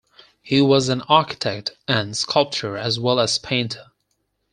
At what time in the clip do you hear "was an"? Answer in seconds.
0.61-1.01